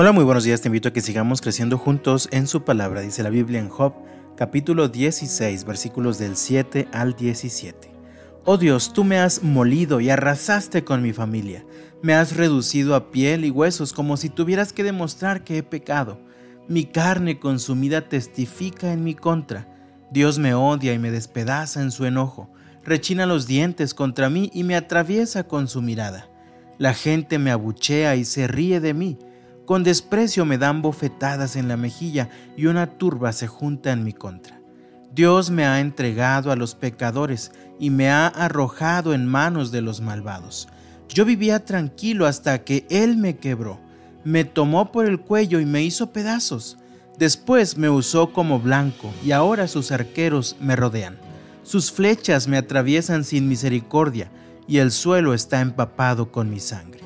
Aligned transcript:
Hola, 0.00 0.12
muy 0.12 0.22
buenos 0.22 0.44
días. 0.44 0.60
Te 0.60 0.68
invito 0.68 0.90
a 0.90 0.92
que 0.92 1.00
sigamos 1.00 1.40
creciendo 1.40 1.76
juntos 1.76 2.28
en 2.30 2.46
su 2.46 2.62
palabra. 2.62 3.00
Dice 3.00 3.24
la 3.24 3.30
Biblia 3.30 3.58
en 3.58 3.68
Job, 3.68 3.94
capítulo 4.36 4.86
16, 4.86 5.64
versículos 5.64 6.18
del 6.18 6.36
7 6.36 6.86
al 6.92 7.16
17. 7.16 7.90
Oh 8.44 8.58
Dios, 8.58 8.92
tú 8.92 9.02
me 9.02 9.18
has 9.18 9.42
molido 9.42 10.00
y 10.00 10.08
arrasaste 10.08 10.84
con 10.84 11.02
mi 11.02 11.12
familia. 11.12 11.66
Me 12.00 12.14
has 12.14 12.36
reducido 12.36 12.94
a 12.94 13.10
piel 13.10 13.44
y 13.44 13.50
huesos 13.50 13.92
como 13.92 14.16
si 14.16 14.28
tuvieras 14.28 14.72
que 14.72 14.84
demostrar 14.84 15.42
que 15.42 15.58
he 15.58 15.62
pecado. 15.64 16.20
Mi 16.68 16.84
carne 16.84 17.40
consumida 17.40 18.08
testifica 18.08 18.92
en 18.92 19.02
mi 19.02 19.16
contra. 19.16 19.66
Dios 20.12 20.38
me 20.38 20.54
odia 20.54 20.94
y 20.94 21.00
me 21.00 21.10
despedaza 21.10 21.82
en 21.82 21.90
su 21.90 22.06
enojo. 22.06 22.52
Rechina 22.84 23.26
los 23.26 23.48
dientes 23.48 23.94
contra 23.94 24.30
mí 24.30 24.48
y 24.54 24.62
me 24.62 24.76
atraviesa 24.76 25.48
con 25.48 25.66
su 25.66 25.82
mirada. 25.82 26.30
La 26.78 26.94
gente 26.94 27.40
me 27.40 27.50
abuchea 27.50 28.14
y 28.14 28.24
se 28.24 28.46
ríe 28.46 28.78
de 28.78 28.94
mí. 28.94 29.18
Con 29.68 29.84
desprecio 29.84 30.46
me 30.46 30.56
dan 30.56 30.80
bofetadas 30.80 31.54
en 31.54 31.68
la 31.68 31.76
mejilla 31.76 32.30
y 32.56 32.64
una 32.64 32.86
turba 32.86 33.32
se 33.32 33.48
junta 33.48 33.92
en 33.92 34.02
mi 34.02 34.14
contra. 34.14 34.62
Dios 35.14 35.50
me 35.50 35.66
ha 35.66 35.80
entregado 35.80 36.50
a 36.50 36.56
los 36.56 36.74
pecadores 36.74 37.52
y 37.78 37.90
me 37.90 38.08
ha 38.08 38.28
arrojado 38.28 39.12
en 39.12 39.26
manos 39.26 39.70
de 39.70 39.82
los 39.82 40.00
malvados. 40.00 40.70
Yo 41.10 41.26
vivía 41.26 41.66
tranquilo 41.66 42.26
hasta 42.26 42.64
que 42.64 42.86
Él 42.88 43.18
me 43.18 43.36
quebró, 43.36 43.78
me 44.24 44.46
tomó 44.46 44.90
por 44.90 45.04
el 45.04 45.20
cuello 45.20 45.60
y 45.60 45.66
me 45.66 45.82
hizo 45.82 46.14
pedazos. 46.14 46.78
Después 47.18 47.76
me 47.76 47.90
usó 47.90 48.32
como 48.32 48.60
blanco 48.60 49.12
y 49.22 49.32
ahora 49.32 49.68
sus 49.68 49.92
arqueros 49.92 50.56
me 50.60 50.76
rodean. 50.76 51.18
Sus 51.62 51.92
flechas 51.92 52.48
me 52.48 52.56
atraviesan 52.56 53.22
sin 53.22 53.46
misericordia 53.46 54.30
y 54.66 54.78
el 54.78 54.92
suelo 54.92 55.34
está 55.34 55.60
empapado 55.60 56.32
con 56.32 56.48
mi 56.48 56.58
sangre. 56.58 56.97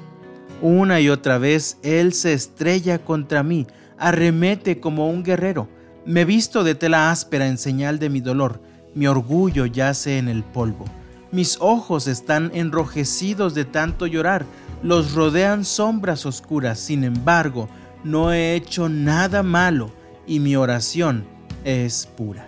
Una 0.63 1.01
y 1.01 1.09
otra 1.09 1.39
vez 1.39 1.77
Él 1.83 2.13
se 2.13 2.33
estrella 2.33 3.05
contra 3.05 3.43
mí, 3.43 3.67
arremete 3.99 4.79
como 4.79 5.11
un 5.11 5.25
guerrero. 5.25 5.69
Me 6.07 6.25
visto 6.25 6.63
de 6.63 6.77
tela 6.77 7.11
áspera 7.11 7.49
en 7.49 7.59
señal 7.59 7.99
de 7.99 8.09
mi 8.09 8.21
dolor, 8.21 8.63
mi 8.95 9.09
orgullo 9.09 9.67
yace 9.67 10.19
en 10.19 10.29
el 10.29 10.45
polvo. 10.45 10.85
Mis 11.33 11.59
ojos 11.61 12.07
están 12.07 12.53
enrojecidos 12.55 13.55
de 13.55 13.65
tanto 13.65 14.07
llorar, 14.07 14.47
los 14.85 15.15
rodean 15.15 15.65
sombras 15.65 16.27
oscuras, 16.27 16.79
sin 16.79 17.03
embargo, 17.03 17.69
no 18.05 18.33
he 18.33 18.55
hecho 18.55 18.89
nada 18.89 19.43
malo 19.43 19.91
y 20.29 20.39
mi 20.39 20.55
oración 20.55 21.25
es 21.65 22.07
pura. 22.07 22.47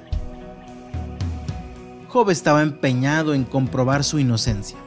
Job 2.09 2.31
estaba 2.31 2.62
empeñado 2.62 3.34
en 3.34 3.43
comprobar 3.43 4.05
su 4.05 4.21
inocencia. 4.21 4.78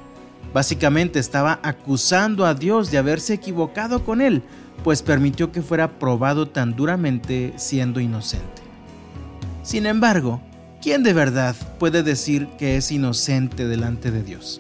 Básicamente 0.58 1.20
estaba 1.20 1.60
acusando 1.62 2.44
a 2.44 2.56
Dios 2.56 2.90
de 2.90 2.98
haberse 2.98 3.36
equivocado 3.36 4.04
con 4.04 4.22
él, 4.22 4.42
pues 4.84 5.04
permitió 5.04 5.52
que 5.52 5.62
fuera 5.62 6.00
probado 6.00 6.48
tan 6.48 6.76
duramente 6.76 7.54
siendo 7.58 8.00
inocente. 8.00 8.64
Sin 9.62 9.86
embargo, 9.86 10.42
¿quién 10.82 11.04
de 11.04 11.14
verdad 11.14 11.56
puede 11.78 12.02
decir 12.02 12.48
que 12.58 12.76
es 12.76 12.92
inocente 12.92 13.68
delante 13.68 14.10
de 14.10 14.24
Dios? 14.24 14.60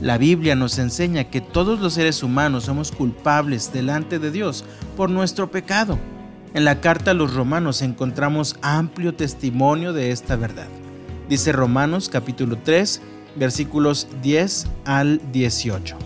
La 0.00 0.18
Biblia 0.18 0.56
nos 0.56 0.76
enseña 0.76 1.30
que 1.30 1.40
todos 1.40 1.78
los 1.78 1.92
seres 1.92 2.24
humanos 2.24 2.64
somos 2.64 2.90
culpables 2.90 3.72
delante 3.72 4.18
de 4.18 4.32
Dios 4.32 4.64
por 4.96 5.08
nuestro 5.08 5.52
pecado. 5.52 6.00
En 6.52 6.64
la 6.64 6.80
carta 6.80 7.12
a 7.12 7.14
los 7.14 7.32
romanos 7.32 7.80
encontramos 7.80 8.56
amplio 8.60 9.14
testimonio 9.14 9.92
de 9.92 10.10
esta 10.10 10.34
verdad. 10.34 10.66
Dice 11.28 11.52
Romanos 11.52 12.08
capítulo 12.08 12.58
3, 12.58 13.02
versículos 13.36 14.08
10 14.22 14.66
al 14.84 15.20
18. 15.32 15.96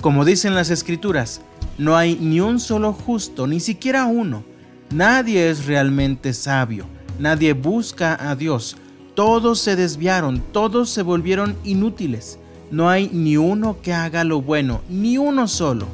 Como 0.00 0.24
dicen 0.24 0.54
las 0.54 0.70
escrituras, 0.70 1.40
no 1.76 1.96
hay 1.96 2.16
ni 2.16 2.40
un 2.40 2.60
solo 2.60 2.92
justo, 2.92 3.46
ni 3.46 3.60
siquiera 3.60 4.06
uno. 4.06 4.44
Nadie 4.90 5.50
es 5.50 5.66
realmente 5.66 6.32
sabio, 6.32 6.86
nadie 7.18 7.52
busca 7.52 8.16
a 8.30 8.36
Dios. 8.36 8.76
Todos 9.14 9.58
se 9.58 9.76
desviaron, 9.76 10.42
todos 10.52 10.90
se 10.90 11.02
volvieron 11.02 11.56
inútiles. 11.64 12.38
No 12.70 12.88
hay 12.88 13.10
ni 13.12 13.36
uno 13.36 13.78
que 13.82 13.92
haga 13.92 14.24
lo 14.24 14.40
bueno, 14.40 14.82
ni 14.88 15.18
uno 15.18 15.48
solo. 15.48 15.86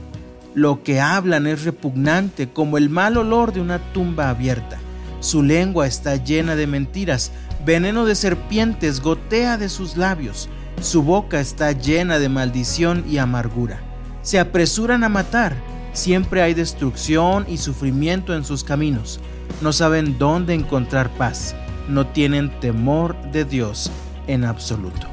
Lo 0.55 0.83
que 0.83 1.00
hablan 1.00 1.47
es 1.47 1.65
repugnante 1.65 2.49
como 2.49 2.79
el 2.79 2.91
mal 2.91 3.17
olor 3.17 3.53
de 3.53 3.61
una 3.61 3.79
tumba 3.93 4.29
abierta. 4.29 4.79
Su 5.21 5.43
lengua 5.43 5.87
está 5.87 6.17
llena 6.17 6.55
de 6.55 6.67
mentiras, 6.67 7.33
veneno 7.65 8.05
de 8.05 8.15
serpientes 8.15 9.01
gotea 9.01 9.57
de 9.57 9.69
sus 9.69 9.97
labios, 9.97 10.49
su 10.81 11.03
boca 11.03 11.41
está 11.41 11.73
llena 11.73 12.19
de 12.19 12.29
maldición 12.29 13.05
y 13.09 13.19
amargura. 13.19 13.81
Se 14.23 14.39
apresuran 14.39 15.05
a 15.05 15.09
matar, 15.09 15.55
siempre 15.93 16.43
hay 16.43 16.55
destrucción 16.55 17.47
y 17.49 17.59
sufrimiento 17.59 18.35
en 18.35 18.45
sus 18.45 18.65
caminos. 18.65 19.21
No 19.61 19.73
saben 19.73 20.19
dónde 20.19 20.55
encontrar 20.55 21.11
paz, 21.11 21.55
no 21.89 22.07
tienen 22.07 22.51
temor 22.61 23.17
de 23.31 23.45
Dios 23.45 23.91
en 24.27 24.45
absoluto. 24.45 25.07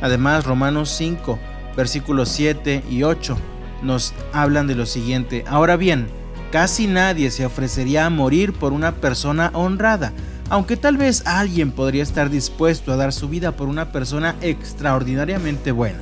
Además, 0.00 0.44
Romanos 0.44 0.90
5, 0.96 1.38
versículos 1.76 2.28
7 2.28 2.84
y 2.88 3.02
8 3.02 3.36
nos 3.82 4.12
hablan 4.32 4.66
de 4.66 4.74
lo 4.74 4.86
siguiente. 4.86 5.44
Ahora 5.48 5.76
bien, 5.76 6.08
Casi 6.50 6.86
nadie 6.86 7.30
se 7.30 7.44
ofrecería 7.44 8.06
a 8.06 8.10
morir 8.10 8.54
por 8.54 8.72
una 8.72 8.92
persona 8.92 9.50
honrada, 9.52 10.14
aunque 10.50 10.76
tal 10.76 10.96
vez 10.96 11.26
alguien 11.26 11.72
podría 11.72 12.02
estar 12.02 12.30
dispuesto 12.30 12.92
a 12.92 12.96
dar 12.96 13.12
su 13.12 13.28
vida 13.28 13.52
por 13.52 13.68
una 13.68 13.92
persona 13.92 14.34
extraordinariamente 14.40 15.72
buena. 15.72 16.00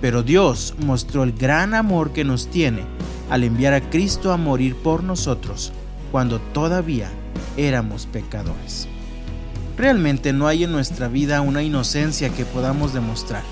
Pero 0.00 0.22
Dios 0.22 0.74
mostró 0.78 1.22
el 1.22 1.32
gran 1.32 1.74
amor 1.74 2.12
que 2.12 2.24
nos 2.24 2.48
tiene 2.48 2.84
al 3.30 3.44
enviar 3.44 3.74
a 3.74 3.80
Cristo 3.80 4.32
a 4.32 4.36
morir 4.36 4.76
por 4.76 5.02
nosotros 5.02 5.72
cuando 6.12 6.38
todavía 6.38 7.10
éramos 7.56 8.06
pecadores. 8.06 8.88
Realmente 9.76 10.32
no 10.32 10.46
hay 10.46 10.64
en 10.64 10.72
nuestra 10.72 11.08
vida 11.08 11.40
una 11.42 11.62
inocencia 11.62 12.30
que 12.30 12.44
podamos 12.44 12.94
demostrar. 12.94 13.42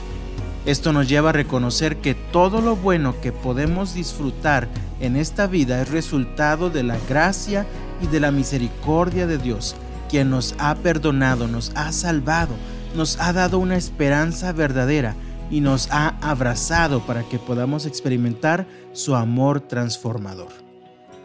Esto 0.64 0.94
nos 0.94 1.08
lleva 1.08 1.30
a 1.30 1.34
reconocer 1.34 1.96
que 1.98 2.14
todo 2.14 2.62
lo 2.62 2.76
bueno 2.76 3.20
que 3.20 3.32
podemos 3.32 3.94
disfrutar 3.94 4.68
en 5.00 5.16
esta 5.16 5.46
vida 5.46 5.82
es 5.82 5.90
resultado 5.90 6.70
de 6.70 6.82
la 6.82 6.96
gracia 7.06 7.66
y 8.00 8.06
de 8.06 8.20
la 8.20 8.30
misericordia 8.30 9.26
de 9.26 9.36
Dios, 9.36 9.76
quien 10.08 10.30
nos 10.30 10.54
ha 10.58 10.74
perdonado, 10.74 11.48
nos 11.48 11.72
ha 11.74 11.92
salvado, 11.92 12.54
nos 12.94 13.20
ha 13.20 13.32
dado 13.32 13.58
una 13.58 13.76
esperanza 13.76 14.52
verdadera 14.52 15.14
y 15.50 15.60
nos 15.60 15.90
ha 15.90 16.16
abrazado 16.20 17.00
para 17.06 17.22
que 17.22 17.38
podamos 17.38 17.86
experimentar 17.86 18.66
su 18.92 19.14
amor 19.14 19.60
transformador. 19.60 20.48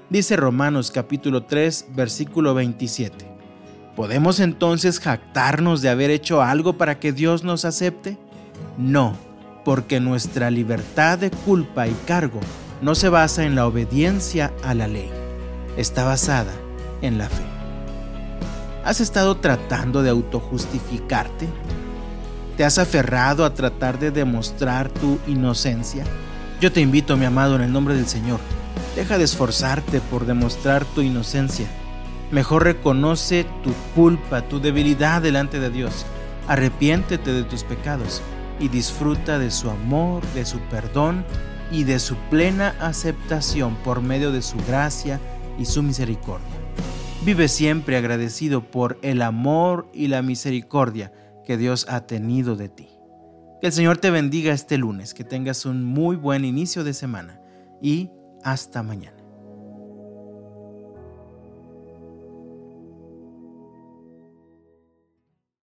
Dice 0.09 0.35
Romanos 0.35 0.91
capítulo 0.91 1.43
3 1.43 1.87
versículo 1.95 2.53
27. 2.53 3.27
¿Podemos 3.95 4.39
entonces 4.39 4.99
jactarnos 4.99 5.81
de 5.81 5.89
haber 5.89 6.09
hecho 6.09 6.41
algo 6.41 6.77
para 6.77 6.99
que 6.99 7.11
Dios 7.11 7.43
nos 7.43 7.65
acepte? 7.65 8.17
No 8.77 9.29
porque 9.63 9.99
nuestra 9.99 10.49
libertad 10.49 11.19
de 11.19 11.31
culpa 11.31 11.87
y 11.87 11.93
cargo 12.07 12.39
no 12.81 12.95
se 12.95 13.09
basa 13.09 13.43
en 13.45 13.55
la 13.55 13.67
obediencia 13.67 14.53
a 14.63 14.73
la 14.73 14.87
ley, 14.87 15.09
está 15.77 16.05
basada 16.05 16.53
en 17.01 17.17
la 17.17 17.29
fe. 17.29 17.58
¿Has 18.89 19.01
estado 19.01 19.37
tratando 19.37 20.01
de 20.01 20.09
autojustificarte? 20.09 21.47
¿Te 22.57 22.65
has 22.65 22.79
aferrado 22.79 23.45
a 23.45 23.53
tratar 23.53 23.99
de 23.99 24.09
demostrar 24.09 24.89
tu 24.89 25.19
inocencia? 25.27 26.03
Yo 26.59 26.71
te 26.71 26.81
invito, 26.81 27.15
mi 27.15 27.25
amado, 27.25 27.55
en 27.55 27.61
el 27.61 27.71
nombre 27.71 27.93
del 27.93 28.07
Señor, 28.07 28.39
deja 28.95 29.19
de 29.19 29.25
esforzarte 29.25 30.01
por 30.01 30.25
demostrar 30.25 30.85
tu 30.85 31.01
inocencia. 31.01 31.67
Mejor 32.31 32.63
reconoce 32.63 33.45
tu 33.63 33.73
culpa, 33.93 34.41
tu 34.41 34.59
debilidad 34.59 35.21
delante 35.21 35.59
de 35.59 35.69
Dios. 35.69 36.07
Arrepiéntete 36.47 37.31
de 37.31 37.43
tus 37.43 37.63
pecados 37.63 38.23
y 38.59 38.69
disfruta 38.69 39.37
de 39.37 39.51
su 39.51 39.69
amor, 39.69 40.25
de 40.33 40.47
su 40.47 40.57
perdón 40.61 41.25
y 41.71 41.83
de 41.83 41.99
su 41.99 42.15
plena 42.31 42.73
aceptación 42.79 43.75
por 43.83 44.01
medio 44.01 44.31
de 44.31 44.41
su 44.41 44.57
gracia 44.67 45.19
y 45.59 45.65
su 45.65 45.83
misericordia. 45.83 46.58
Vive 47.25 47.49
siempre 47.49 47.97
agradecido 47.97 48.71
por 48.71 48.97
el 49.01 49.21
amor 49.21 49.89
y 49.93 50.07
la 50.07 50.21
misericordia 50.21 51.11
que 51.43 51.57
Dios 51.57 51.85
ha 51.89 52.07
tenido 52.07 52.55
de 52.55 52.69
ti. 52.69 52.87
Que 53.59 53.67
el 53.67 53.73
Señor 53.73 53.97
te 53.97 54.09
bendiga 54.09 54.53
este 54.53 54.77
lunes, 54.77 55.13
que 55.13 55.25
tengas 55.25 55.65
un 55.65 55.83
muy 55.83 56.15
buen 56.15 56.45
inicio 56.45 56.85
de 56.85 56.93
semana 56.93 57.41
y 57.81 58.09
hasta 58.41 58.83
mañana. 58.83 59.18